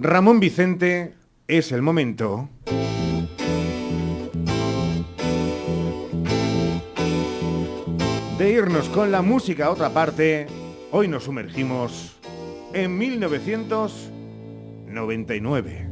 Ramón 0.00 0.38
Vicente, 0.38 1.14
es 1.48 1.72
el 1.72 1.82
momento. 1.82 2.48
De 8.38 8.52
irnos 8.52 8.88
con 8.90 9.10
la 9.10 9.22
música 9.22 9.66
a 9.66 9.70
otra 9.70 9.90
parte, 9.90 10.46
hoy 10.92 11.08
nos 11.08 11.24
sumergimos 11.24 12.16
en 12.74 12.96
1999. 12.96 15.87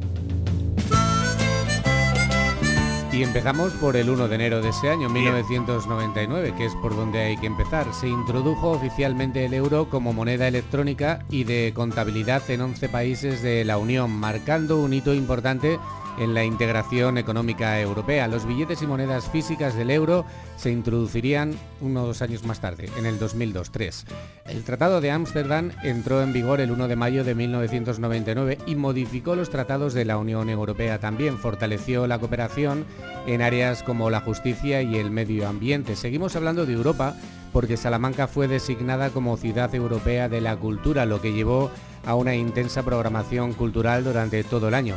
Y 3.17 3.23
empezamos 3.23 3.73
por 3.73 3.97
el 3.97 4.11
1 4.11 4.27
de 4.27 4.35
enero 4.35 4.61
de 4.61 4.69
ese 4.69 4.91
año, 4.91 5.09
1999, 5.09 6.53
que 6.55 6.65
es 6.65 6.75
por 6.75 6.95
donde 6.95 7.17
hay 7.17 7.37
que 7.37 7.47
empezar. 7.47 7.91
Se 7.91 8.07
introdujo 8.07 8.69
oficialmente 8.69 9.43
el 9.43 9.55
euro 9.55 9.89
como 9.89 10.13
moneda 10.13 10.47
electrónica 10.47 11.25
y 11.31 11.43
de 11.43 11.71
contabilidad 11.73 12.47
en 12.51 12.61
11 12.61 12.89
países 12.89 13.41
de 13.41 13.65
la 13.65 13.79
Unión, 13.79 14.11
marcando 14.11 14.79
un 14.79 14.93
hito 14.93 15.15
importante 15.15 15.79
en 16.17 16.33
la 16.33 16.43
integración 16.43 17.17
económica 17.17 17.79
europea. 17.79 18.27
Los 18.27 18.45
billetes 18.45 18.81
y 18.81 18.87
monedas 18.87 19.29
físicas 19.29 19.75
del 19.75 19.91
euro 19.91 20.25
se 20.55 20.71
introducirían 20.71 21.53
unos 21.81 22.21
años 22.21 22.43
más 22.43 22.59
tarde, 22.59 22.89
en 22.97 23.05
el 23.05 23.19
2002-3. 23.19 24.05
El 24.47 24.63
Tratado 24.63 25.01
de 25.01 25.11
Ámsterdam 25.11 25.71
entró 25.83 26.21
en 26.21 26.33
vigor 26.33 26.61
el 26.61 26.71
1 26.71 26.87
de 26.87 26.95
mayo 26.95 27.23
de 27.23 27.35
1999 27.35 28.57
y 28.65 28.75
modificó 28.75 29.35
los 29.35 29.49
tratados 29.49 29.93
de 29.93 30.05
la 30.05 30.17
Unión 30.17 30.49
Europea. 30.49 30.99
También 30.99 31.37
fortaleció 31.37 32.07
la 32.07 32.19
cooperación 32.19 32.85
en 33.27 33.41
áreas 33.41 33.83
como 33.83 34.09
la 34.09 34.21
justicia 34.21 34.81
y 34.81 34.97
el 34.97 35.11
medio 35.11 35.47
ambiente. 35.47 35.95
Seguimos 35.95 36.35
hablando 36.35 36.65
de 36.65 36.73
Europa 36.73 37.15
porque 37.53 37.77
Salamanca 37.77 38.27
fue 38.27 38.47
designada 38.47 39.09
como 39.09 39.37
Ciudad 39.37 39.73
Europea 39.73 40.29
de 40.29 40.41
la 40.41 40.55
Cultura, 40.57 41.05
lo 41.05 41.21
que 41.21 41.33
llevó 41.33 41.71
a 42.05 42.15
una 42.15 42.35
intensa 42.35 42.83
programación 42.83 43.53
cultural 43.53 44.03
durante 44.03 44.43
todo 44.43 44.67
el 44.67 44.73
año. 44.73 44.95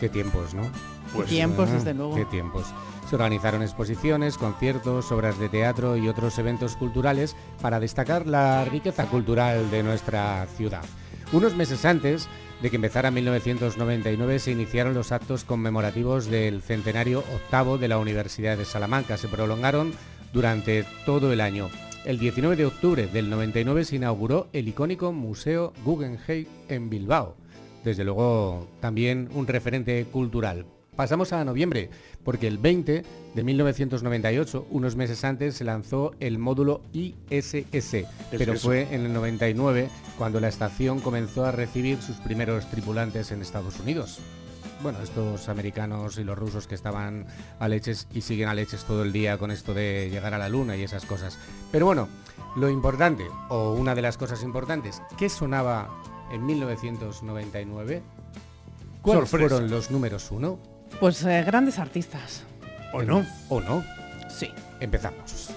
Qué 0.00 0.08
tiempos, 0.08 0.54
¿no? 0.54 0.62
Pues, 1.12 1.28
qué 1.28 1.36
tiempos, 1.36 1.70
desde 1.70 1.94
luego. 1.94 2.16
Qué 2.16 2.24
tiempos. 2.24 2.66
Se 3.08 3.14
organizaron 3.14 3.62
exposiciones, 3.62 4.38
conciertos, 4.38 5.12
obras 5.12 5.38
de 5.38 5.48
teatro 5.48 5.96
y 5.96 6.08
otros 6.08 6.38
eventos 6.38 6.76
culturales 6.76 7.36
para 7.60 7.78
destacar 7.78 8.26
la 8.26 8.64
riqueza 8.64 9.06
cultural 9.06 9.70
de 9.70 9.82
nuestra 9.82 10.46
ciudad. 10.56 10.84
Unos 11.32 11.54
meses 11.54 11.84
antes 11.84 12.28
de 12.62 12.70
que 12.70 12.76
empezara 12.76 13.10
1999 13.10 14.38
se 14.38 14.52
iniciaron 14.52 14.94
los 14.94 15.12
actos 15.12 15.44
conmemorativos 15.44 16.26
del 16.26 16.62
centenario 16.62 17.20
octavo 17.34 17.78
de 17.78 17.88
la 17.88 17.98
Universidad 17.98 18.56
de 18.56 18.64
Salamanca. 18.64 19.16
Se 19.16 19.28
prolongaron 19.28 19.92
durante 20.32 20.84
todo 21.04 21.32
el 21.32 21.40
año. 21.40 21.68
El 22.04 22.18
19 22.18 22.56
de 22.56 22.66
octubre 22.66 23.06
del 23.06 23.30
99 23.30 23.84
se 23.84 23.96
inauguró 23.96 24.48
el 24.52 24.68
icónico 24.68 25.12
Museo 25.12 25.72
Guggenheim 25.84 26.46
en 26.68 26.90
Bilbao 26.90 27.36
desde 27.84 28.04
luego 28.04 28.66
también 28.80 29.28
un 29.34 29.46
referente 29.46 30.04
cultural. 30.06 30.66
Pasamos 30.96 31.32
a 31.32 31.44
noviembre, 31.44 31.90
porque 32.22 32.46
el 32.46 32.58
20 32.58 33.02
de 33.34 33.42
1998, 33.42 34.68
unos 34.70 34.94
meses 34.94 35.24
antes, 35.24 35.56
se 35.56 35.64
lanzó 35.64 36.14
el 36.20 36.38
módulo 36.38 36.82
ISS, 36.92 38.06
pero 38.30 38.54
fue 38.54 38.94
en 38.94 39.06
el 39.06 39.12
99 39.12 39.88
cuando 40.16 40.38
la 40.38 40.48
estación 40.48 41.00
comenzó 41.00 41.44
a 41.44 41.50
recibir 41.50 42.00
sus 42.00 42.16
primeros 42.18 42.70
tripulantes 42.70 43.32
en 43.32 43.42
Estados 43.42 43.80
Unidos. 43.80 44.20
Bueno, 44.84 45.00
estos 45.02 45.48
americanos 45.48 46.18
y 46.18 46.24
los 46.24 46.38
rusos 46.38 46.68
que 46.68 46.76
estaban 46.76 47.26
a 47.58 47.68
leches 47.68 48.06
y 48.14 48.20
siguen 48.20 48.48
a 48.48 48.54
leches 48.54 48.84
todo 48.84 49.02
el 49.02 49.12
día 49.12 49.36
con 49.36 49.50
esto 49.50 49.74
de 49.74 50.10
llegar 50.10 50.34
a 50.34 50.38
la 50.38 50.48
luna 50.48 50.76
y 50.76 50.82
esas 50.82 51.06
cosas. 51.06 51.38
Pero 51.72 51.86
bueno, 51.86 52.08
lo 52.54 52.68
importante, 52.68 53.26
o 53.48 53.72
una 53.72 53.96
de 53.96 54.02
las 54.02 54.16
cosas 54.16 54.44
importantes, 54.44 55.02
¿qué 55.16 55.28
sonaba 55.28 55.88
en 56.34 56.44
1999. 56.44 58.02
¿Cuáles 59.02 59.28
fueron 59.28 59.70
los 59.70 59.90
números 59.90 60.30
uno? 60.30 60.58
Pues 60.98 61.24
eh, 61.24 61.42
grandes 61.46 61.78
artistas. 61.78 62.44
¿O 62.92 63.02
no? 63.02 63.24
¿O 63.48 63.60
no? 63.60 63.84
Sí. 64.28 64.50
Empezamos. 64.80 65.54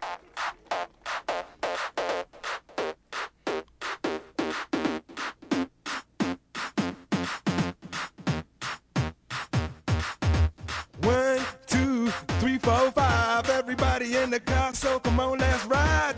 One, 11.03 11.39
two, 11.65 12.11
three, 12.39 12.57
four, 12.59 12.91
five. 12.91 13.49
Everybody 13.49 14.17
in 14.17 14.29
the 14.29 14.39
car, 14.39 14.73
so 14.75 14.99
come 14.99 15.19
on, 15.19 15.39
let's 15.39 15.65
ride 15.65 16.17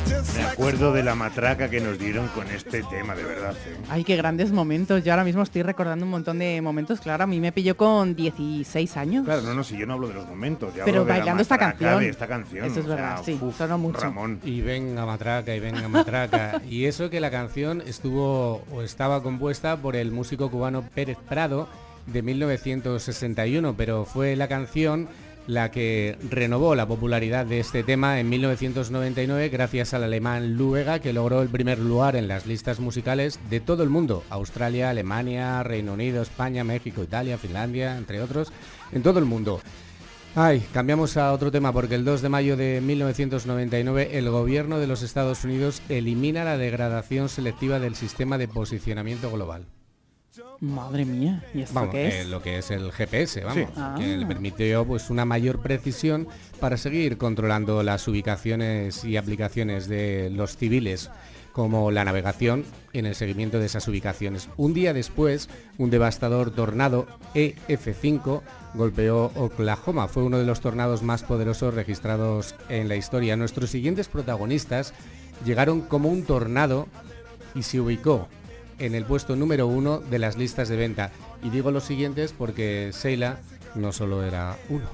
Me 0.35 0.43
acuerdo 0.43 0.93
de 0.93 1.03
la 1.03 1.15
matraca 1.15 1.69
que 1.69 1.79
nos 1.81 1.97
dieron 1.97 2.27
con 2.29 2.47
este 2.47 2.83
tema, 2.83 3.15
de 3.15 3.23
verdad. 3.23 3.53
¿eh? 3.67 3.77
Ay, 3.89 4.03
qué 4.03 4.15
grandes 4.15 4.51
momentos. 4.51 5.03
Yo 5.03 5.11
ahora 5.11 5.23
mismo 5.23 5.41
estoy 5.43 5.63
recordando 5.63 6.05
un 6.05 6.11
montón 6.11 6.39
de 6.39 6.61
momentos. 6.61 6.99
Claro, 6.99 7.23
a 7.23 7.27
mí 7.27 7.39
me 7.39 7.51
pilló 7.51 7.75
con 7.75 8.15
16 8.15 8.97
años. 8.97 9.25
Claro, 9.25 9.41
no, 9.41 9.53
no, 9.53 9.63
si 9.63 9.77
yo 9.77 9.85
no 9.85 9.93
hablo 9.93 10.07
de 10.07 10.13
los 10.15 10.27
momentos. 10.27 10.73
yo 10.75 10.85
Pero 10.85 11.01
hablo 11.01 11.05
de 11.05 11.09
la 11.13 11.17
bailando 11.19 11.41
esta 11.41 11.57
canción. 11.57 11.99
de 11.99 12.09
esta 12.09 12.27
canción. 12.27 12.65
Eso 12.65 12.79
es 12.79 12.85
o 12.85 12.87
sea, 12.87 12.95
verdad, 12.95 13.21
sí, 13.25 13.37
uf, 13.41 13.57
sonó 13.57 13.77
mucho. 13.77 13.99
Ramón. 13.99 14.39
Y 14.43 14.61
venga 14.61 15.05
matraca, 15.05 15.55
y 15.55 15.59
venga 15.59 15.87
matraca. 15.87 16.61
y 16.69 16.85
eso 16.85 17.09
que 17.09 17.19
la 17.19 17.31
canción 17.31 17.81
estuvo 17.85 18.63
o 18.71 18.81
estaba 18.83 19.23
compuesta 19.23 19.77
por 19.77 19.95
el 19.95 20.11
músico 20.11 20.49
cubano 20.51 20.83
Pérez 20.93 21.17
Prado 21.27 21.67
de 22.07 22.21
1961, 22.21 23.75
pero 23.77 24.05
fue 24.05 24.35
la 24.35 24.47
canción 24.47 25.07
la 25.47 25.71
que 25.71 26.17
renovó 26.29 26.75
la 26.75 26.87
popularidad 26.87 27.45
de 27.45 27.59
este 27.59 27.83
tema 27.83 28.19
en 28.19 28.29
1999 28.29 29.49
gracias 29.49 29.93
al 29.93 30.03
alemán 30.03 30.55
Luega 30.55 30.99
que 30.99 31.13
logró 31.13 31.41
el 31.41 31.49
primer 31.49 31.79
lugar 31.79 32.15
en 32.15 32.27
las 32.27 32.45
listas 32.45 32.79
musicales 32.79 33.39
de 33.49 33.59
todo 33.59 33.83
el 33.83 33.89
mundo, 33.89 34.23
Australia, 34.29 34.89
Alemania, 34.89 35.63
Reino 35.63 35.93
Unido, 35.93 36.21
España, 36.21 36.63
México, 36.63 37.03
Italia, 37.03 37.37
Finlandia, 37.37 37.97
entre 37.97 38.21
otros, 38.21 38.51
en 38.91 39.03
todo 39.03 39.19
el 39.19 39.25
mundo. 39.25 39.61
Ay, 40.35 40.63
cambiamos 40.73 41.17
a 41.17 41.33
otro 41.33 41.51
tema 41.51 41.73
porque 41.73 41.95
el 41.95 42.05
2 42.05 42.21
de 42.21 42.29
mayo 42.29 42.55
de 42.55 42.79
1999 42.79 44.17
el 44.17 44.29
gobierno 44.29 44.79
de 44.79 44.87
los 44.87 45.01
Estados 45.01 45.43
Unidos 45.43 45.81
elimina 45.89 46.45
la 46.45 46.57
degradación 46.57 47.27
selectiva 47.27 47.79
del 47.79 47.95
sistema 47.95 48.37
de 48.37 48.47
posicionamiento 48.47 49.29
global. 49.29 49.65
Madre 50.61 51.05
mía, 51.05 51.43
¿y 51.55 51.61
esto 51.63 51.73
Vamos, 51.73 51.91
qué 51.91 52.07
es? 52.07 52.13
eh, 52.13 52.25
lo 52.25 52.41
que 52.43 52.59
es 52.59 52.69
el 52.69 52.91
GPS, 52.91 53.41
vamos, 53.43 53.55
Sí. 53.57 53.65
que 53.65 53.79
Ah. 53.81 53.95
le 53.97 54.25
permitió 54.27 54.85
pues 54.85 55.09
una 55.09 55.25
mayor 55.25 55.59
precisión 55.59 56.27
para 56.59 56.77
seguir 56.77 57.17
controlando 57.17 57.81
las 57.81 58.07
ubicaciones 58.07 59.03
y 59.03 59.17
aplicaciones 59.17 59.87
de 59.87 60.29
los 60.31 60.55
civiles 60.57 61.09
como 61.51 61.89
la 61.89 62.05
navegación 62.05 62.63
en 62.93 63.07
el 63.07 63.15
seguimiento 63.15 63.57
de 63.59 63.65
esas 63.65 63.87
ubicaciones. 63.87 64.49
Un 64.55 64.75
día 64.75 64.93
después, 64.93 65.49
un 65.79 65.89
devastador 65.89 66.51
tornado 66.51 67.07
EF5 67.33 68.43
golpeó 68.75 69.31
Oklahoma. 69.35 70.07
Fue 70.07 70.21
uno 70.23 70.37
de 70.37 70.45
los 70.45 70.61
tornados 70.61 71.01
más 71.01 71.23
poderosos 71.23 71.73
registrados 71.73 72.53
en 72.69 72.87
la 72.87 72.95
historia. 72.95 73.35
Nuestros 73.35 73.71
siguientes 73.71 74.07
protagonistas 74.07 74.93
llegaron 75.43 75.81
como 75.81 76.07
un 76.09 76.23
tornado 76.23 76.87
y 77.55 77.63
se 77.63 77.79
ubicó 77.81 78.27
en 78.81 78.95
el 78.95 79.05
puesto 79.05 79.35
número 79.35 79.67
uno 79.67 79.99
de 79.99 80.19
las 80.19 80.37
listas 80.37 80.67
de 80.67 80.75
venta. 80.75 81.11
Y 81.43 81.49
digo 81.49 81.71
los 81.71 81.83
siguientes 81.83 82.33
porque 82.37 82.89
Seila 82.93 83.39
no 83.75 83.91
solo 83.91 84.23
era 84.23 84.57
uno. 84.69 84.85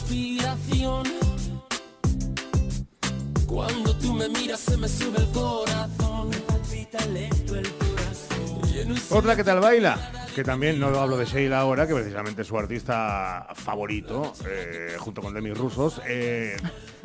Respiración. 0.00 1.04
Cuando 3.46 3.94
tal 9.44 9.60
baila, 9.60 10.12
que 10.34 10.44
también 10.44 10.78
no 10.78 10.86
hablo 10.86 11.16
de 11.16 11.26
Sheila 11.26 11.60
ahora, 11.60 11.86
que 11.86 11.94
precisamente 11.94 12.42
es 12.42 12.48
su 12.48 12.56
artista 12.56 13.48
favorito, 13.54 14.32
eh, 14.48 14.96
junto 14.98 15.20
con 15.20 15.34
Demi 15.34 15.52
Rusos. 15.52 16.00
eh, 16.06 16.56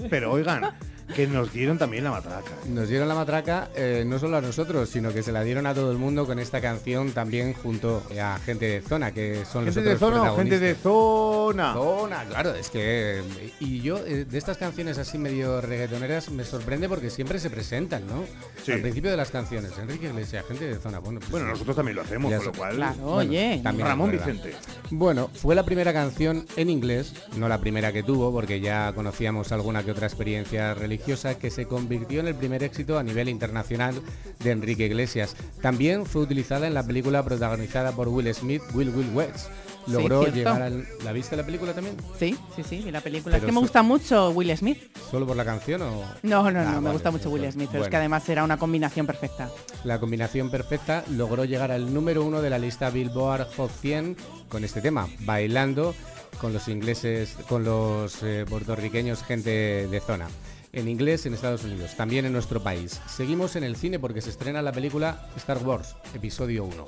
pero 0.10 0.32
oigan, 0.32 0.78
que 1.14 1.28
nos 1.28 1.52
dieron 1.54 1.78
también 1.78 2.04
la 2.04 2.12
matraca. 2.12 2.52
Nos 2.68 2.90
dieron 2.90 3.08
la 3.08 3.16
matraca 3.16 3.70
eh, 3.76 4.04
no 4.06 4.20
solo 4.20 4.38
a 4.38 4.42
nosotros, 4.42 4.90
sino 4.90 5.14
que 5.14 5.24
se 5.24 5.32
la 5.32 5.44
dieron 5.44 5.66
a 5.68 5.74
todo 5.74 5.92
el 5.92 5.98
mundo 5.98 6.26
con 6.26 6.40
esta 6.40 6.62
canción 6.62 7.12
también 7.12 7.54
junto 7.54 8.04
a 8.20 8.40
gente 8.40 8.66
de 8.66 8.82
zona, 8.82 9.12
que 9.12 9.46
son 9.46 9.66
¿Gente 9.66 9.82
los 9.82 9.94
de 9.94 9.98
zona 9.98 10.32
o 10.32 10.36
gente 10.36 10.60
de 10.60 10.76
zona? 10.76 11.74
Zona, 11.74 12.24
claro, 12.26 12.56
es 12.56 12.70
que... 12.70 13.22
Y 13.60 13.82
yo, 13.82 13.98
eh, 14.06 14.26
de 14.26 14.38
estas 14.38 14.58
canciones 14.58 14.98
así 14.98 15.18
medio 15.18 15.62
reggaetoneras, 15.62 16.30
me 16.32 16.44
sorprende 16.44 16.90
porque 16.90 17.10
siempre 17.10 17.40
se 17.40 17.50
presentan, 17.50 18.08
¿no? 18.08 18.24
Sí. 18.64 18.72
Al 18.72 18.82
principio 18.82 19.12
de 19.12 19.18
las 19.18 19.32
canciones, 19.32 19.72
Enrique 19.78 20.08
Iglesias, 20.08 20.46
gente 20.48 20.66
de 20.66 20.76
zona. 20.80 21.00
Bueno, 21.00 21.20
pues 21.20 21.32
Bueno, 21.32 21.48
nosotros 21.48 21.76
también 21.76 21.96
lo 21.98 22.02
hacemos, 22.02 22.34
con 22.34 22.46
lo 22.46 22.54
cual... 22.54 22.76
Claro, 22.76 22.96
Bueno, 22.96 23.16
oye. 23.32 23.60
también 23.64 23.88
Ramón. 23.88 24.12
Vicente. 24.12 24.54
Bueno, 24.90 25.30
fue 25.34 25.56
la 25.56 25.64
primera 25.64 25.94
canción 25.94 26.46
en 26.56 26.70
inglés, 26.70 27.14
no 27.38 27.48
la 27.50 27.60
primera 27.60 27.92
que 27.92 28.04
tuvo, 28.04 28.32
porque 28.32 28.60
ya 28.60 28.94
conocíamos 28.94 29.52
alguna 29.52 29.84
que 29.84 29.92
otra 29.92 30.08
experiencia 30.08 30.74
religiosa, 30.74 30.95
que 31.00 31.50
se 31.50 31.66
convirtió 31.66 32.20
en 32.20 32.28
el 32.28 32.36
primer 32.36 32.64
éxito 32.64 32.98
a 32.98 33.04
nivel 33.04 33.30
internacional 33.30 33.96
de 34.40 34.52
Enrique 34.52 34.86
Iglesias. 34.86 35.36
También 35.62 36.06
fue 36.06 36.22
utilizada 36.24 36.68
en 36.68 36.74
la 36.74 36.84
película 36.86 37.24
protagonizada 37.24 37.92
por 37.92 38.08
Will 38.08 38.34
Smith, 38.34 38.62
Will 38.74 38.90
Will 38.90 39.10
West. 39.14 39.48
Logró 39.88 40.22
cierto. 40.24 40.36
llegar 40.38 40.62
al... 40.64 40.88
¿La 41.04 41.12
viste 41.12 41.36
la 41.36 41.46
película 41.46 41.74
también? 41.74 41.96
Sí, 42.18 42.36
sí, 42.56 42.64
sí, 42.64 42.90
la 42.92 43.02
película. 43.02 43.38
Es 43.38 43.44
que 43.44 43.52
me 43.52 43.60
gusta 43.60 43.84
mucho 43.84 44.32
Will 44.32 44.56
Smith. 44.58 44.80
¿Solo 45.12 45.28
por 45.28 45.36
la 45.38 45.46
canción 45.46 45.82
o...? 45.84 46.04
No, 46.24 46.50
no, 46.50 46.52
no, 46.52 46.60
Ah, 46.62 46.72
me 46.72 46.80
vale, 46.82 46.94
gusta 46.94 47.12
mucho 47.12 47.30
Will. 47.30 47.52
Smith, 47.52 47.70
pero 47.72 47.84
es 47.84 47.90
que 47.90 47.96
además 47.98 48.28
era 48.28 48.44
una 48.44 48.58
combinación 48.58 49.06
perfecta. 49.06 49.50
La 49.84 50.00
combinación 50.00 50.50
perfecta 50.50 51.04
logró 51.12 51.46
llegar 51.46 51.72
al 51.72 51.94
número 51.94 52.24
uno 52.26 52.42
de 52.42 52.50
la 52.50 52.58
lista 52.58 52.90
Billboard 52.90 53.48
Hot 53.58 53.70
100 53.80 54.18
con 54.50 54.64
este 54.64 54.82
tema, 54.82 55.08
bailando 55.20 55.94
con 56.42 56.52
los 56.52 56.68
ingleses, 56.68 57.38
con 57.48 57.64
los 57.64 58.24
eh, 58.24 58.44
puertorriqueños, 58.50 59.24
gente 59.24 59.88
de 59.88 60.00
zona. 60.02 60.28
En 60.76 60.90
inglés 60.90 61.26
en 61.26 61.34
Estados 61.34 61.64
Unidos, 61.64 61.96
también 61.96 62.26
en 62.26 62.34
nuestro 62.34 62.62
país. 62.62 63.00
Seguimos 63.08 63.56
en 63.56 63.64
el 63.64 63.76
cine 63.78 63.98
porque 63.98 64.22
se 64.22 64.30
estrena 64.30 64.62
la 64.62 64.74
película 64.74 65.26
Star 65.38 65.58
Wars, 65.60 65.96
episodio 66.14 66.66
1. 66.66 66.86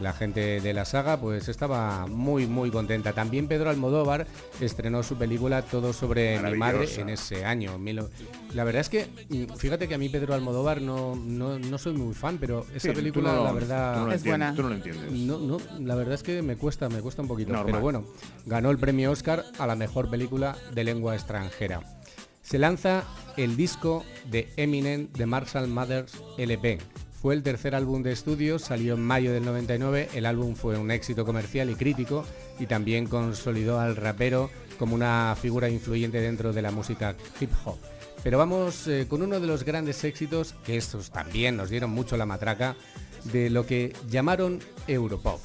La 0.00 0.12
gente 0.12 0.60
de 0.60 0.74
la 0.74 0.84
saga 0.84 1.20
pues 1.20 1.48
estaba 1.48 2.08
muy 2.08 2.48
muy 2.48 2.72
contenta. 2.72 3.12
También 3.12 3.46
Pedro 3.46 3.70
Almodóvar 3.70 4.26
estrenó 4.60 5.04
su 5.04 5.14
película 5.14 5.62
Todo 5.62 5.92
sobre 5.92 6.40
mi 6.40 6.58
madre 6.58 6.88
en 6.96 7.08
ese 7.10 7.44
año. 7.44 7.78
Mil- 7.78 8.02
La 8.52 8.64
verdad 8.64 8.80
es 8.80 8.88
que, 8.88 9.06
mm, 9.28 9.54
fíjate 9.56 9.86
que 9.86 9.94
a 9.94 9.98
mí 9.98 10.08
Pedro 10.08 10.34
Almodóvar 10.34 10.82
no, 10.82 11.14
no, 11.14 11.60
no 11.60 11.78
soy 11.78 11.92
muy 11.92 12.12
fan, 12.14 12.38
pero 12.40 12.66
esa 12.74 12.88
Sí, 12.88 12.94
película 12.94 13.32
no- 13.32 13.44
la 13.44 13.52
verdad... 13.52 14.12
Es 14.12 14.24
buena. 14.24 14.52
Tú 14.56 14.62
no 14.64 14.70
lo 14.70 14.74
entiendes. 14.74 15.12
No, 15.12 15.38
no, 15.38 15.58
la 15.78 15.94
verdad 15.94 16.14
es 16.14 16.24
que 16.24 16.42
me 16.42 16.56
cuesta, 16.56 16.88
me 16.88 16.98
cuesta 16.98 17.22
un 17.22 17.28
poquito. 17.28 17.52
Normal. 17.52 17.66
Pero 17.66 17.80
bueno, 17.80 18.04
ganó 18.46 18.72
el 18.72 18.78
premio 18.78 19.12
Oscar 19.12 19.44
a 19.60 19.68
la 19.68 19.76
mejor 19.76 20.10
película 20.10 20.56
de 20.74 20.82
lengua 20.82 21.14
extranjera. 21.14 21.82
Se 22.44 22.58
lanza 22.58 23.04
el 23.38 23.56
disco 23.56 24.04
de 24.30 24.52
Eminem 24.58 25.10
de 25.12 25.24
Marshall 25.24 25.66
Mathers 25.66 26.22
LP. 26.36 26.78
Fue 27.22 27.32
el 27.32 27.42
tercer 27.42 27.74
álbum 27.74 28.02
de 28.02 28.12
estudio, 28.12 28.58
salió 28.58 28.94
en 28.94 29.02
mayo 29.02 29.32
del 29.32 29.46
99. 29.46 30.10
El 30.14 30.26
álbum 30.26 30.54
fue 30.54 30.76
un 30.76 30.90
éxito 30.90 31.24
comercial 31.24 31.70
y 31.70 31.74
crítico 31.74 32.22
y 32.58 32.66
también 32.66 33.06
consolidó 33.06 33.80
al 33.80 33.96
rapero 33.96 34.50
como 34.78 34.94
una 34.94 35.34
figura 35.40 35.70
influyente 35.70 36.20
dentro 36.20 36.52
de 36.52 36.60
la 36.60 36.70
música 36.70 37.16
hip 37.40 37.50
hop. 37.64 37.78
Pero 38.22 38.36
vamos 38.36 38.86
eh, 38.88 39.06
con 39.08 39.22
uno 39.22 39.40
de 39.40 39.46
los 39.46 39.64
grandes 39.64 40.04
éxitos, 40.04 40.54
que 40.64 40.76
estos 40.76 41.10
también 41.10 41.56
nos 41.56 41.70
dieron 41.70 41.90
mucho 41.90 42.18
la 42.18 42.26
matraca, 42.26 42.76
de 43.24 43.48
lo 43.48 43.64
que 43.64 43.96
llamaron 44.08 44.60
Europop. 44.86 45.40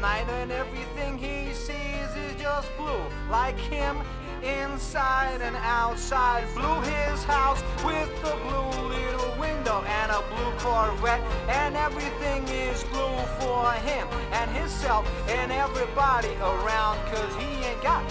Night, 0.00 0.28
and 0.28 0.52
everything 0.52 1.18
he 1.18 1.52
sees 1.52 2.10
is 2.16 2.40
just 2.40 2.68
blue. 2.76 3.02
Like 3.30 3.58
him, 3.58 3.98
inside 4.42 5.40
and 5.42 5.56
outside. 5.56 6.44
Blue 6.54 6.80
his 6.80 7.24
house 7.24 7.62
with 7.84 8.10
a 8.24 8.36
blue 8.46 8.88
little 8.88 9.40
window 9.40 9.82
and 9.82 10.12
a 10.12 10.22
blue 10.30 10.52
Corvette. 10.58 11.20
And 11.48 11.76
everything 11.76 12.46
is 12.48 12.84
blue 12.84 13.18
for 13.40 13.72
him 13.72 14.06
and 14.32 14.50
himself 14.50 15.06
and 15.28 15.50
everybody 15.52 16.34
around. 16.40 16.98
Cause 17.06 17.34
he 17.36 17.64
ain't 17.64 17.82
got 17.82 18.04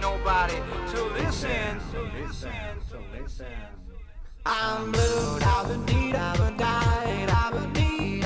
nobody 0.00 0.56
to 0.92 1.04
listen. 1.14 1.80
So 1.92 2.08
listen, 2.18 2.50
so 2.90 2.98
listen. 3.18 3.46
I'm 4.44 4.90
blue, 4.90 5.38
I've 5.40 5.68
been 5.68 5.84
deed, 5.84 6.16
I've 6.16 6.36
been 6.36 6.56
died, 6.56 7.30
I've 7.30 7.52
been 7.52 7.72
deed, 7.72 8.21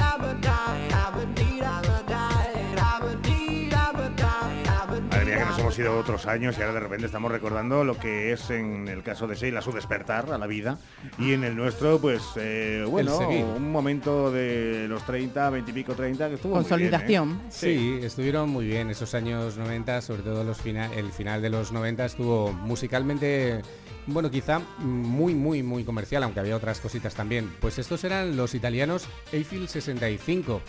Que 5.26 5.44
nos 5.44 5.58
hemos 5.58 5.78
ido 5.78 5.98
otros 5.98 6.26
años 6.26 6.56
y 6.56 6.62
ahora 6.62 6.74
de 6.74 6.80
repente 6.80 7.06
estamos 7.06 7.32
recordando 7.32 7.82
lo 7.84 7.98
que 7.98 8.32
es 8.32 8.48
en 8.50 8.86
el 8.88 9.02
caso 9.02 9.26
de 9.26 9.34
Sheila 9.34 9.60
su 9.60 9.72
despertar 9.72 10.32
a 10.32 10.38
la 10.38 10.46
vida 10.46 10.78
y 11.18 11.32
en 11.32 11.42
el 11.42 11.56
nuestro, 11.56 11.98
pues, 11.98 12.22
eh, 12.36 12.84
bueno, 12.88 13.18
un 13.56 13.72
momento 13.72 14.30
de 14.30 14.86
los 14.88 15.04
30, 15.04 15.50
20 15.50 15.70
y 15.70 15.74
pico, 15.74 15.94
30 15.94 16.28
que 16.28 16.34
estuvo 16.36 16.54
muy 16.54 16.64
bien, 16.64 16.72
¿eh? 16.78 16.90
Consolidación. 16.90 17.42
Sí, 17.48 17.98
estuvieron 18.02 18.50
muy 18.50 18.66
bien 18.66 18.88
esos 18.90 19.14
años 19.14 19.56
90, 19.58 20.00
sobre 20.00 20.22
todo 20.22 20.44
los 20.44 20.58
fina- 20.58 20.92
el 20.94 21.10
final 21.10 21.42
de 21.42 21.50
los 21.50 21.72
90 21.72 22.04
estuvo 22.04 22.52
musicalmente, 22.52 23.62
bueno, 24.06 24.30
quizá 24.30 24.60
muy, 24.78 25.34
muy, 25.34 25.62
muy 25.64 25.82
comercial, 25.84 26.22
aunque 26.22 26.38
había 26.40 26.56
otras 26.56 26.78
cositas 26.80 27.14
también. 27.14 27.52
Pues 27.60 27.78
estos 27.78 28.04
eran 28.04 28.36
los 28.36 28.54
italianos 28.54 29.08
Eiffel 29.32 29.68
65, 29.68 30.62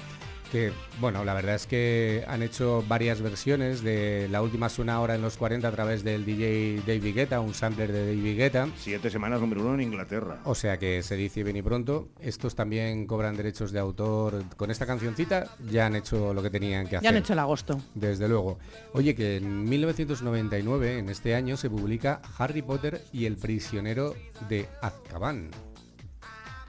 que, 0.47 0.71
bueno, 0.99 1.23
la 1.23 1.33
verdad 1.33 1.55
es 1.55 1.67
que 1.67 2.23
han 2.27 2.41
hecho 2.41 2.83
varias 2.87 3.21
versiones 3.21 3.83
de 3.83 4.27
La 4.31 4.41
Última 4.41 4.69
Suena 4.69 4.95
ahora 4.95 5.15
en 5.15 5.21
los 5.21 5.37
40 5.37 5.67
a 5.67 5.71
través 5.71 6.03
del 6.03 6.25
DJ 6.25 6.81
David 6.85 7.15
Guetta, 7.15 7.39
un 7.39 7.53
sampler 7.53 7.91
de 7.91 8.07
David 8.07 8.37
Guetta. 8.37 8.67
Siete 8.77 9.09
semanas 9.09 9.41
número 9.41 9.61
uno 9.61 9.75
en 9.75 9.81
Inglaterra. 9.81 10.39
O 10.43 10.55
sea 10.55 10.77
que 10.77 11.03
se 11.03 11.15
dice 11.15 11.43
bien 11.43 11.57
y 11.57 11.61
pronto, 11.61 12.09
estos 12.19 12.55
también 12.55 13.05
cobran 13.05 13.35
derechos 13.35 13.71
de 13.71 13.79
autor. 13.79 14.43
Con 14.55 14.71
esta 14.71 14.85
cancioncita 14.85 15.49
ya 15.69 15.85
han 15.85 15.95
hecho 15.95 16.33
lo 16.33 16.41
que 16.41 16.49
tenían 16.49 16.87
que 16.87 16.97
hacer. 16.97 17.03
Ya 17.03 17.09
han 17.09 17.17
hecho 17.17 17.33
el 17.33 17.39
agosto. 17.39 17.79
Desde 17.93 18.27
luego. 18.27 18.59
Oye, 18.93 19.15
que 19.15 19.37
en 19.37 19.63
1999, 19.69 20.99
en 20.99 21.09
este 21.09 21.35
año, 21.35 21.57
se 21.57 21.69
publica 21.69 22.21
Harry 22.37 22.61
Potter 22.61 23.03
y 23.11 23.25
el 23.25 23.37
prisionero 23.37 24.15
de 24.49 24.67
Azkaban. 24.81 25.51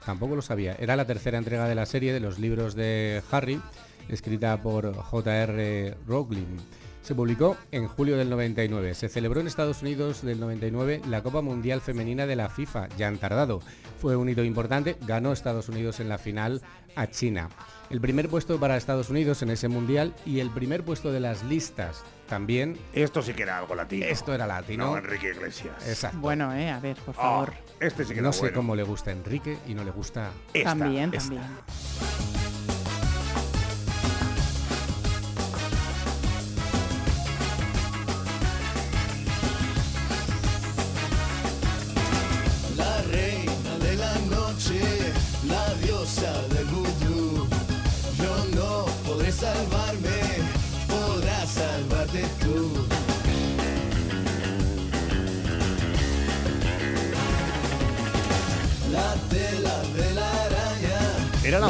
Tampoco 0.09 0.35
lo 0.35 0.41
sabía. 0.41 0.75
Era 0.79 0.95
la 0.95 1.05
tercera 1.05 1.37
entrega 1.37 1.67
de 1.67 1.75
la 1.75 1.85
serie 1.85 2.11
de 2.11 2.19
los 2.19 2.39
libros 2.39 2.73
de 2.73 3.21
Harry, 3.29 3.61
escrita 4.07 4.59
por 4.59 4.91
J.R. 4.95 5.97
Rowling. 6.07 6.57
Se 7.01 7.15
publicó 7.15 7.57
en 7.71 7.87
julio 7.87 8.17
del 8.17 8.29
99. 8.29 8.93
Se 8.93 9.09
celebró 9.09 9.39
en 9.39 9.47
Estados 9.47 9.81
Unidos 9.81 10.21
del 10.21 10.39
99 10.39 11.01
la 11.07 11.23
Copa 11.23 11.41
Mundial 11.41 11.81
Femenina 11.81 12.27
de 12.27 12.35
la 12.35 12.49
FIFA. 12.49 12.87
Ya 12.97 13.07
han 13.07 13.17
tardado. 13.17 13.61
Fue 13.99 14.15
un 14.15 14.29
hito 14.29 14.43
importante. 14.43 14.95
Ganó 15.07 15.31
Estados 15.31 15.69
Unidos 15.69 15.99
en 15.99 16.09
la 16.09 16.17
final 16.17 16.61
a 16.95 17.07
China. 17.07 17.49
El 17.89 17.99
primer 18.01 18.29
puesto 18.29 18.59
para 18.59 18.77
Estados 18.77 19.09
Unidos 19.09 19.41
en 19.41 19.49
ese 19.49 19.67
mundial 19.69 20.13
y 20.25 20.39
el 20.39 20.51
primer 20.51 20.83
puesto 20.83 21.11
de 21.11 21.19
las 21.19 21.43
listas 21.43 22.03
también. 22.27 22.77
Esto 22.93 23.23
sí 23.23 23.33
que 23.33 23.41
era 23.43 23.57
algo 23.57 23.73
latino. 23.73 24.05
Esto 24.05 24.33
era 24.35 24.45
latino. 24.45 24.91
No, 24.91 24.97
Enrique 24.97 25.29
Iglesias. 25.29 25.87
Exacto. 25.87 26.19
Bueno, 26.19 26.53
eh, 26.53 26.69
a 26.69 26.79
ver, 26.79 26.97
por 26.97 27.15
Ah, 27.17 27.21
favor. 27.21 27.53
este 27.79 28.03
sí 28.03 28.09
que 28.13 28.19
era 28.19 28.27
no 28.27 28.33
sé 28.33 28.41
bueno. 28.41 28.55
cómo 28.57 28.75
le 28.75 28.83
gusta 28.83 29.09
a 29.09 29.13
Enrique 29.13 29.57
y 29.67 29.73
no 29.73 29.83
le 29.83 29.91
gusta 29.91 30.29
Esta, 30.53 30.75
también, 30.75 31.11
esta. 31.13 31.29
también. 31.29 32.28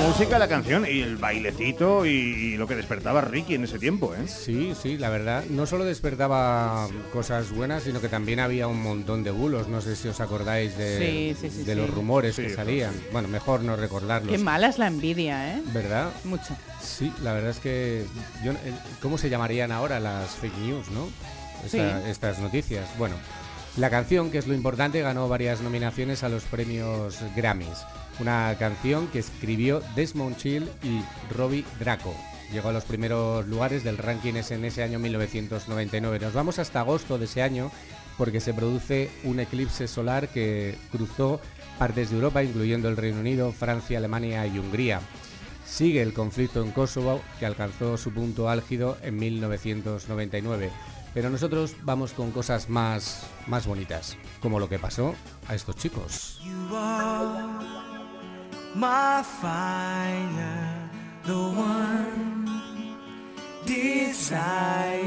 Música, 0.10 0.40
la 0.40 0.48
canción 0.48 0.86
y 0.90 1.02
el 1.02 1.18
bailecito 1.18 2.06
y, 2.06 2.10
y 2.10 2.58
lo 2.58 2.68
que 2.68 2.76
despertaba 2.76 3.22
Ricky 3.22 3.56
en 3.56 3.64
ese 3.64 3.78
tiempo, 3.78 4.14
¿eh? 4.16 4.28
Sí, 4.28 4.74
sí, 4.82 4.98
la 4.98 5.10
verdad. 5.10 5.44
No 5.50 5.66
solo 5.68 5.86
despertaba 5.86 6.88
cosas 7.14 7.52
buenas, 7.52 7.84
sino 7.84 8.02
que 8.02 8.10
también 8.10 8.40
había 8.40 8.68
un 8.68 8.82
montón 8.82 9.24
de 9.24 9.32
bulos. 9.32 9.68
No 9.68 9.82
sé 9.82 9.96
si 9.96 10.08
os 10.08 10.20
acordáis 10.20 10.76
de, 10.78 11.36
Sí, 11.38 11.38
sí, 11.50 11.56
sí, 11.56 11.64
de 11.64 11.74
sí. 11.74 11.80
los 11.80 11.90
rumores 11.90 12.36
Sí, 12.36 12.42
que 12.44 12.50
salían. 12.56 12.94
Bueno, 13.12 13.28
mejor 13.28 13.62
no 13.62 13.76
recordarlos. 13.76 14.32
Qué 14.32 14.38
mala 14.40 14.68
es 14.68 14.80
la 14.80 14.88
envidia, 14.88 15.56
¿eh? 15.58 15.62
¿Verdad? 15.74 16.12
Mucho. 16.24 16.56
Sí, 16.82 17.14
la 17.24 17.34
verdad 17.34 17.52
es 17.52 17.60
que... 17.60 18.06
Yo, 18.44 18.52
eh, 18.54 18.58
¿Cómo 19.02 19.18
se 19.18 19.30
llamarían 19.30 19.72
ahora 19.72 20.00
las 20.00 20.32
fake 20.32 20.58
news, 20.58 20.90
no? 20.92 21.08
Esta- 21.66 22.02
Sí. 22.04 22.10
Estas 22.10 22.40
noticias. 22.40 22.88
Bueno, 22.98 23.16
la 23.78 23.90
canción, 23.90 24.32
que 24.32 24.40
es 24.40 24.48
lo 24.48 24.56
importante, 24.56 25.02
ganó 25.02 25.30
varias 25.30 25.62
nominaciones 25.62 26.24
a 26.24 26.30
los 26.30 26.44
premios 26.44 27.18
Grammys. 27.36 27.78
Una 28.20 28.56
canción 28.60 29.08
que 29.08 29.20
escribió 29.20 29.82
Desmond 29.96 30.38
Chill 30.38 30.70
y 30.84 31.02
Robbie 31.34 31.66
Draco. 31.80 32.14
llegó 32.52 32.70
a 32.70 32.74
los 32.74 32.84
primeros 32.84 33.48
lugares 33.48 33.84
del 33.84 33.98
ranking 33.98 34.34
en 34.34 34.66
ese 34.66 34.84
año 34.84 35.00
1999. 35.00 36.20
Nos 36.20 36.34
vamos 36.34 36.60
hasta 36.60 36.82
agosto 36.82 37.18
de 37.18 37.26
ese 37.26 37.42
año 37.42 37.72
porque 38.18 38.42
se 38.42 38.54
produce 38.54 39.10
un 39.24 39.40
eclipse 39.40 39.88
solar 39.88 40.28
que 40.28 40.76
cruzó 40.92 41.40
partes 41.78 42.10
de 42.10 42.18
Europa, 42.18 42.44
incluyendo 42.44 42.90
el 42.90 42.98
Reino 42.98 43.22
Unido, 43.22 43.54
Francia, 43.54 43.98
Alemania 43.98 44.46
y 44.46 44.60
Hungría. 44.60 45.00
Sigue 45.66 46.02
el 46.02 46.14
conflicto 46.14 46.62
en 46.62 46.72
Kosovo, 46.72 47.22
que 47.40 47.46
alcanzó 47.46 47.96
su 47.96 48.12
punto 48.12 48.50
álgido 48.50 48.98
en 49.02 49.16
1999. 49.18 50.72
Pero 51.14 51.30
nosotros 51.30 51.76
vamos 51.84 52.12
con 52.12 52.32
cosas 52.32 52.70
más, 52.70 53.26
más 53.48 53.66
bonitas, 53.66 54.18
como 54.42 54.60
lo 54.60 54.68
que 54.68 54.78
pasó 54.78 55.16
a 55.48 55.56
estos 55.56 55.78
chicos. 55.78 56.42
My 58.80 59.22
fire, 59.24 60.90
the 61.26 61.36
one 61.36 62.96
desire. 63.66 64.99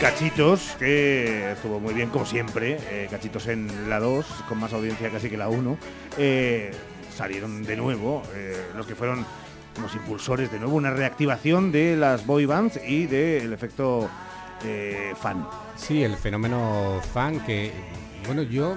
Cachitos, 0.00 0.76
que 0.78 1.52
estuvo 1.52 1.80
muy 1.80 1.94
bien 1.94 2.10
como 2.10 2.26
siempre, 2.26 2.78
eh, 2.90 3.08
Cachitos 3.10 3.46
en 3.46 3.88
la 3.88 4.00
2, 4.00 4.26
con 4.48 4.58
más 4.58 4.72
audiencia 4.72 5.10
casi 5.10 5.30
que 5.30 5.36
la 5.36 5.48
1, 5.48 5.78
eh, 6.18 6.72
salieron 7.14 7.62
de 7.62 7.76
nuevo 7.76 8.22
eh, 8.34 8.56
los 8.76 8.86
que 8.86 8.94
fueron 8.94 9.24
los 9.80 9.94
impulsores 9.94 10.50
de 10.52 10.58
nuevo, 10.58 10.76
una 10.76 10.90
reactivación 10.90 11.72
de 11.72 11.96
las 11.96 12.26
boy 12.26 12.46
bands 12.46 12.80
y 12.86 13.06
del 13.06 13.52
efecto 13.52 14.08
fan. 15.20 15.46
Sí, 15.76 16.02
el 16.02 16.16
fenómeno 16.16 17.00
fan 17.12 17.40
que, 17.40 17.70
bueno, 18.26 18.42
yo 18.42 18.76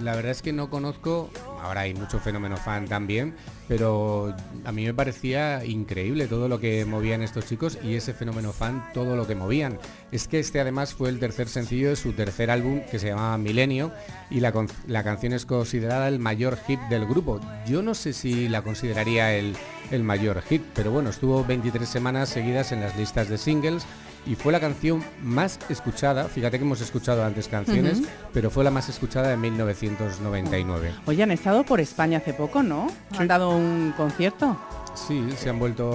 la 0.00 0.14
verdad 0.14 0.32
es 0.32 0.42
que 0.42 0.52
no 0.52 0.68
conozco, 0.68 1.30
ahora 1.62 1.82
hay 1.82 1.94
mucho 1.94 2.18
fenómeno 2.18 2.56
fan 2.56 2.86
también, 2.86 3.34
pero 3.68 4.34
a 4.64 4.72
mí 4.72 4.84
me 4.84 4.92
parecía 4.92 5.64
increíble 5.64 6.26
todo 6.26 6.48
lo 6.48 6.60
que 6.60 6.84
movían 6.84 7.22
estos 7.22 7.46
chicos 7.46 7.78
y 7.82 7.94
ese 7.94 8.12
fenómeno 8.12 8.52
fan, 8.52 8.84
todo 8.92 9.16
lo 9.16 9.26
que 9.26 9.34
movían. 9.34 9.78
Es 10.10 10.28
que 10.28 10.40
este 10.40 10.60
además 10.60 10.94
fue 10.94 11.08
el 11.08 11.18
tercer 11.18 11.48
sencillo 11.48 11.90
de 11.90 11.96
su 11.96 12.12
tercer 12.12 12.50
álbum 12.50 12.80
que 12.90 12.98
se 12.98 13.08
llamaba 13.08 13.38
Milenio 13.38 13.92
y 14.30 14.40
la, 14.40 14.52
la 14.86 15.04
canción 15.04 15.32
es 15.32 15.46
considerada 15.46 16.08
el 16.08 16.18
mayor 16.18 16.58
hit 16.66 16.80
del 16.90 17.06
grupo. 17.06 17.40
Yo 17.66 17.82
no 17.82 17.94
sé 17.94 18.12
si 18.12 18.48
la 18.48 18.62
consideraría 18.62 19.34
el, 19.34 19.56
el 19.90 20.02
mayor 20.02 20.42
hit, 20.42 20.62
pero 20.74 20.90
bueno, 20.90 21.10
estuvo 21.10 21.44
23 21.44 21.88
semanas 21.88 22.28
seguidas 22.28 22.72
en 22.72 22.80
las 22.80 22.96
listas 22.96 23.28
de 23.28 23.38
singles 23.38 23.86
y 24.26 24.34
fue 24.34 24.52
la 24.52 24.60
canción 24.60 25.02
más 25.22 25.58
escuchada, 25.68 26.24
fíjate 26.24 26.58
que 26.58 26.64
hemos 26.64 26.80
escuchado 26.80 27.24
antes 27.24 27.48
canciones, 27.48 28.02
pero 28.32 28.50
fue 28.50 28.64
la 28.64 28.70
más 28.70 28.88
escuchada 28.88 29.32
en 29.32 29.40
1999. 29.40 30.92
Oye, 31.06 31.22
han 31.22 31.32
estado 31.32 31.64
por 31.64 31.80
España 31.80 32.18
hace 32.18 32.32
poco, 32.32 32.62
¿no? 32.62 32.86
Han 33.18 33.28
dado 33.28 33.50
un 33.50 33.92
concierto. 33.96 34.56
Sí, 34.94 35.24
se 35.36 35.48
han 35.48 35.58
vuelto, 35.58 35.92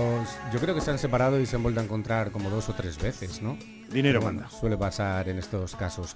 yo 0.52 0.60
creo 0.60 0.74
que 0.74 0.82
se 0.82 0.92
han 0.92 1.00
separado 1.00 1.40
y 1.40 1.46
se 1.46 1.56
han 1.56 1.64
vuelto 1.64 1.80
a 1.80 1.84
encontrar 1.84 2.32
como 2.32 2.50
dos 2.50 2.68
o 2.70 2.74
tres 2.74 2.98
veces, 2.98 3.42
¿no? 3.42 3.58
Dinero 3.92 4.20
bueno, 4.22 4.42
manda. 4.42 4.58
suele 4.58 4.76
pasar 4.78 5.30
en 5.30 5.38
estos 5.38 5.76
casos. 5.76 6.16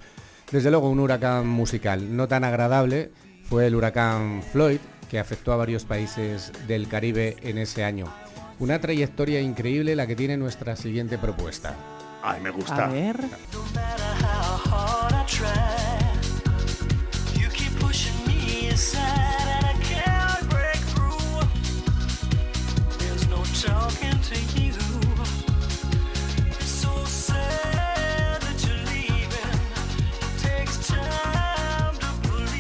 Desde 0.52 0.70
luego, 0.72 0.90
un 0.90 1.00
huracán 1.00 1.48
musical 1.48 2.16
no 2.16 2.28
tan 2.28 2.44
agradable 2.44 3.12
fue 3.44 3.68
el 3.68 3.76
huracán 3.76 4.44
Floyd, 4.52 4.80
que 5.10 5.20
afectó 5.20 5.54
a 5.54 5.58
varios 5.58 5.86
países 5.86 6.52
del 6.68 6.88
Caribe 6.88 7.38
en 7.42 7.58
ese 7.58 7.84
año. 7.84 8.06
Una 8.60 8.80
trayectoria 8.80 9.42
increíble 9.42 9.96
la 9.96 10.08
que 10.08 10.16
tiene 10.16 10.38
nuestra 10.38 10.76
siguiente 10.76 11.18
propuesta. 11.18 11.76
Ay, 12.24 12.42
me 12.42 12.52
gusta. 12.52 12.86
A 12.86 12.88
ver. 12.88 13.20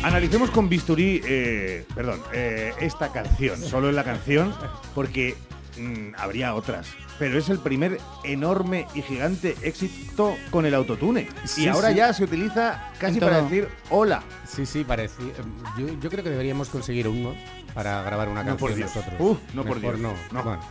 Analicemos 0.04 0.50
con 0.50 0.68
bisturí, 0.68 1.22
eh, 1.24 1.86
perdón, 1.94 2.22
eh, 2.34 2.74
esta 2.82 3.12
canción, 3.12 3.58
solo 3.62 3.88
en 3.90 3.96
la 3.96 4.04
canción, 4.04 4.54
porque 4.96 5.36
mm, 5.78 6.16
habría 6.18 6.54
otras. 6.56 6.88
Pero 7.20 7.38
es 7.38 7.50
el 7.50 7.60
primer 7.60 8.00
enorme 8.24 8.88
y 8.96 9.02
gigante 9.02 9.56
éxito 9.62 10.36
con 10.50 10.66
el 10.66 10.74
autotune. 10.74 11.28
Sí, 11.46 11.64
y 11.64 11.68
ahora 11.68 11.90
sí. 11.90 11.96
ya 11.96 12.14
se 12.14 12.24
utiliza 12.24 12.92
casi 13.00 13.20
para 13.20 13.42
decir 13.44 13.70
hola. 13.90 14.24
Sí, 14.48 14.66
sí, 14.66 14.84
parecía. 14.84 15.34
Yo, 15.78 15.88
yo 16.00 16.10
creo 16.10 16.24
que 16.24 16.30
deberíamos 16.32 16.70
conseguir 16.70 17.08
uno 17.08 17.36
para 17.74 18.02
grabar 18.04 18.28
una 18.30 18.44
No, 18.44 18.58
por 18.58 18.70
canción 18.72 18.90
Dios. 18.90 18.96
nosotros. 18.96 19.22
Uf, 19.22 19.54
no, 19.54 19.64
por 19.64 19.80
Mejor 19.80 19.98
Dios. 19.98 20.18
No. 20.32 20.40
No. 20.40 20.44
Bueno, 20.44 20.62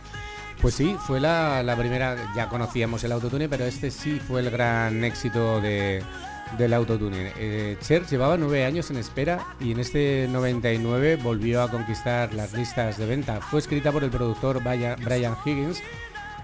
pues 0.61 0.75
sí, 0.75 0.95
fue 1.07 1.19
la, 1.19 1.63
la 1.63 1.75
primera. 1.75 2.33
Ya 2.35 2.47
conocíamos 2.49 3.03
el 3.03 3.11
autotune, 3.13 3.47
pero 3.49 3.65
este 3.65 3.89
sí 3.89 4.19
fue 4.19 4.41
el 4.41 4.51
gran 4.51 5.03
éxito 5.03 5.59
de, 5.61 6.03
del 6.57 6.73
autotune. 6.73 7.31
Eh, 7.37 7.77
Cher 7.81 8.05
llevaba 8.07 8.37
nueve 8.37 8.65
años 8.65 8.89
en 8.91 8.97
espera 8.97 9.55
y 9.59 9.71
en 9.71 9.79
este 9.79 10.27
99 10.29 11.15
volvió 11.17 11.61
a 11.61 11.71
conquistar 11.71 12.33
las 12.33 12.53
listas 12.53 12.97
de 12.97 13.05
venta. 13.05 13.41
Fue 13.41 13.59
escrita 13.59 13.91
por 13.91 14.03
el 14.03 14.09
productor 14.09 14.61
Brian 14.63 15.35
Higgins. 15.45 15.81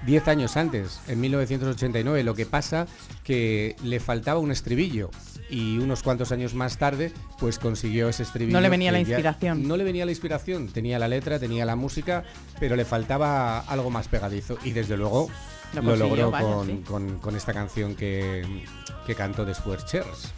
Diez 0.05 0.27
años 0.27 0.55
antes, 0.57 1.01
en 1.07 1.19
1989, 1.19 2.23
lo 2.23 2.35
que 2.35 2.45
pasa 2.45 2.85
que 3.23 3.75
le 3.83 3.99
faltaba 3.99 4.39
un 4.39 4.51
estribillo 4.51 5.09
y 5.49 5.79
unos 5.79 6.03
cuantos 6.03 6.31
años 6.31 6.53
más 6.53 6.77
tarde, 6.77 7.11
pues 7.39 7.57
consiguió 7.57 8.07
ese 8.07 8.23
estribillo. 8.23 8.55
No 8.55 8.61
le 8.61 8.69
venía 8.69 8.91
la 8.91 8.99
ya- 9.01 9.09
inspiración. 9.09 9.67
no 9.67 9.75
le 9.75 9.83
venía 9.83 10.05
la 10.05 10.11
inspiración, 10.11 10.67
tenía 10.69 10.99
la 10.99 11.07
letra, 11.07 11.39
tenía 11.39 11.65
la 11.65 11.75
música, 11.75 12.23
pero 12.59 12.75
le 12.75 12.85
faltaba 12.85 13.59
algo 13.59 13.89
más 13.89 14.07
pegadizo 14.07 14.57
y 14.63 14.71
desde 14.71 14.97
luego 14.97 15.29
Lo 15.73 15.95
logró 15.95 16.31
vaya, 16.31 16.45
con, 16.47 16.65
sí. 16.67 16.83
con- 16.87 17.19
con 17.19 17.35
esta 17.35 17.53
canción 17.53 17.95
que, 17.95 18.65
que 19.05 19.15
cantó 19.15 19.45
después 19.45 19.85
Chers. 19.85 20.31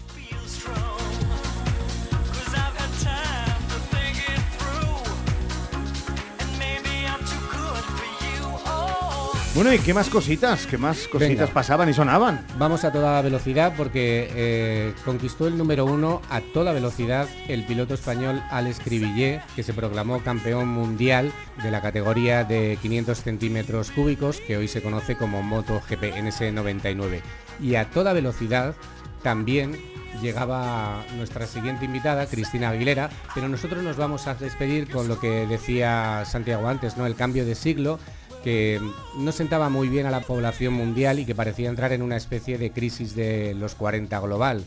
Bueno, 9.60 9.74
¿y 9.74 9.80
qué 9.80 9.94
más 9.94 10.08
cositas? 10.08 10.66
¿Qué 10.68 10.78
más 10.78 11.00
cositas 11.10 11.38
Venga. 11.38 11.48
pasaban 11.48 11.89
y 11.89 11.94
sonaban? 11.94 12.46
Vamos 12.58 12.86
a 12.86 12.94
toda 12.94 13.22
velocidad 13.22 13.74
porque 13.75 14.32
eh, 14.34 14.94
conquistó 15.04 15.48
el 15.48 15.58
número 15.58 15.84
uno 15.84 16.22
a 16.30 16.39
toda 16.39 16.72
velocidad 16.72 17.28
el 17.50 17.66
piloto 17.66 17.94
español 17.94 18.42
Alex 18.51 18.80
Cribillé, 18.80 19.42
que 19.58 19.63
se 19.63 19.74
proclamó 19.74 20.24
campeón 20.24 20.70
mundial 20.70 21.34
de 21.62 21.72
la 21.72 21.82
categoría 21.82 22.46
de 22.46 22.78
500 22.82 23.22
centímetros 23.22 23.92
cúbicos, 23.92 24.39
que 24.39 24.56
hoy 24.56 24.70
se 24.70 24.82
conoce 24.82 25.18
como 25.18 25.44
MotoGP 25.44 26.04
en 26.04 26.28
ese 26.28 26.54
99. 26.54 27.22
Y 27.60 27.75
a 27.75 27.89
toda 27.89 28.13
velocidad 28.13 28.75
también 29.24 29.78
llegaba 30.22 31.04
nuestra 31.18 31.48
siguiente 31.48 31.84
invitada, 31.84 32.28
Cristina 32.28 32.70
Aguilera, 32.70 33.10
pero 33.36 33.50
nosotros 33.50 33.84
nos 33.84 33.98
vamos 33.98 34.25
a 34.28 34.36
despedir 34.36 34.89
con 34.89 35.10
lo 35.10 35.20
que 35.20 35.46
decía 35.48 36.24
Santiago 36.25 36.70
antes, 36.70 36.96
¿no? 36.96 37.06
El 37.06 37.16
cambio 37.16 37.46
de 37.46 37.56
siglo 37.56 38.00
que 38.43 38.79
no 39.17 39.31
sentaba 39.31 39.69
muy 39.69 39.89
bien 39.89 40.05
a 40.05 40.12
la 40.12 40.22
población 40.22 40.74
mundial 40.74 41.19
y 41.19 41.25
que 41.25 41.36
parecía 41.36 41.69
entrar 41.69 41.93
en 41.93 42.01
una 42.01 42.17
especie 42.17 42.58
de 42.58 42.72
crisis 42.72 43.15
de 43.15 43.53
los 43.53 43.75
40 43.75 44.19
global. 44.19 44.63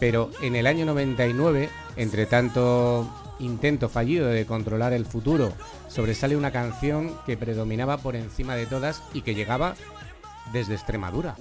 Pero 0.00 0.30
en 0.42 0.56
el 0.56 0.66
año 0.66 0.84
99, 0.84 1.68
entre 1.96 2.26
tanto 2.26 3.08
intento 3.38 3.88
fallido 3.88 4.28
de 4.28 4.46
controlar 4.46 4.92
el 4.92 5.06
futuro, 5.06 5.52
sobresale 5.88 6.36
una 6.36 6.50
canción 6.50 7.12
que 7.26 7.36
predominaba 7.36 7.98
por 7.98 8.16
encima 8.16 8.56
de 8.56 8.66
todas 8.66 9.02
y 9.14 9.22
que 9.22 9.34
llegaba 9.34 9.74
desde 10.52 10.74
Extremadura. 10.74 11.36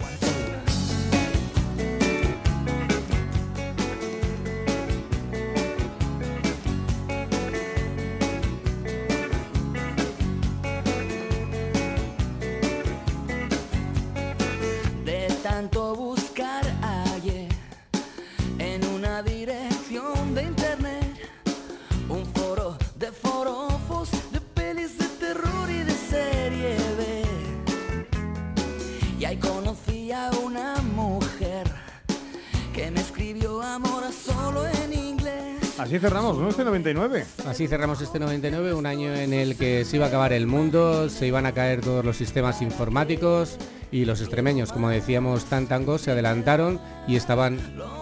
Así 35.77 35.97
cerramos, 35.97 36.37
¿no? 36.37 36.49
Este 36.49 36.63
99. 36.63 37.25
Así 37.47 37.67
cerramos 37.67 38.01
este 38.01 38.19
99, 38.19 38.73
un 38.73 38.85
año 38.85 39.13
en 39.15 39.33
el 39.33 39.57
que 39.57 39.83
se 39.85 39.95
iba 39.95 40.05
a 40.05 40.07
acabar 40.09 40.33
el 40.33 40.45
mundo, 40.45 41.09
se 41.09 41.27
iban 41.27 41.45
a 41.45 41.53
caer 41.53 41.81
todos 41.81 42.05
los 42.05 42.17
sistemas 42.17 42.61
informáticos 42.61 43.57
y 43.91 44.05
los 44.05 44.21
extremeños, 44.21 44.71
como 44.71 44.89
decíamos, 44.89 45.45
tan 45.45 45.67
tango, 45.67 45.97
se 45.97 46.11
adelantaron 46.11 46.79
y 47.07 47.15
estaban 47.15 47.59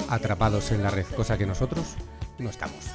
atrapados 0.10 0.72
en 0.72 0.84
la 0.84 0.92
red, 0.92 1.06
cosa 1.16 1.38
que 1.38 1.46
nosotros 1.46 1.96
no 2.38 2.50
estamos. 2.50 2.86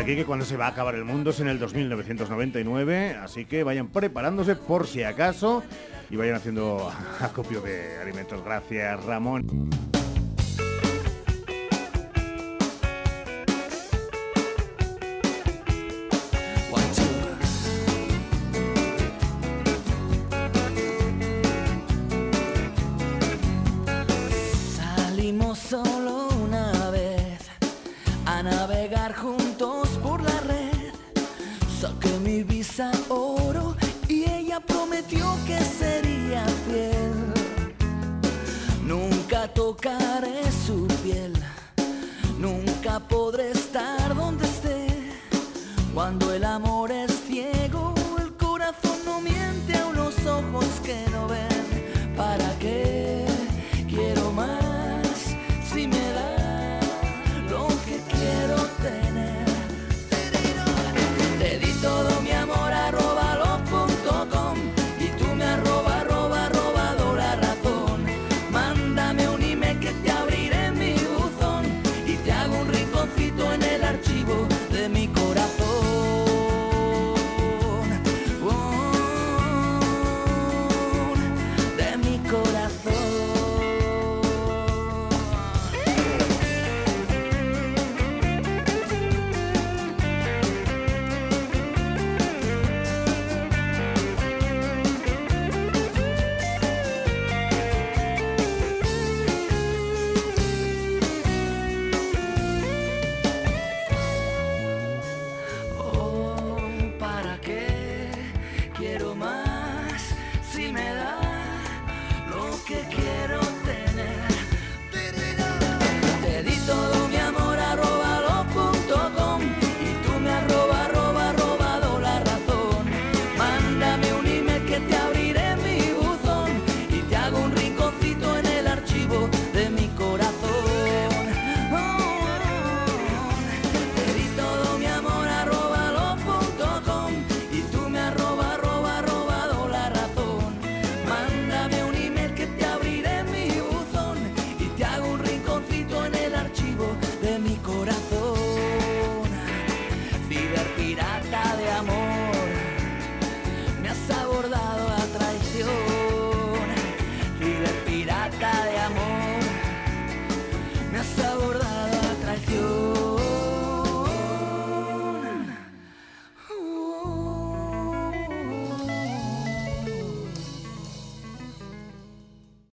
Aquí 0.00 0.16
que 0.16 0.24
cuando 0.24 0.46
se 0.46 0.56
va 0.56 0.66
a 0.66 0.68
acabar 0.70 0.94
el 0.94 1.04
mundo 1.04 1.30
es 1.30 1.40
en 1.40 1.48
el 1.48 1.58
2999, 1.58 3.16
así 3.22 3.44
que 3.44 3.64
vayan 3.64 3.88
preparándose 3.88 4.56
por 4.56 4.86
si 4.86 5.02
acaso 5.02 5.62
y 6.08 6.16
vayan 6.16 6.36
haciendo 6.36 6.90
acopio 7.20 7.60
de 7.60 7.98
alimentos. 7.98 8.42
Gracias, 8.42 9.04
Ramón. 9.04 9.70
Tocaré 39.80 40.42
su 40.66 40.86
piel, 41.02 41.32
nunca 42.38 43.00
podré 43.00 43.49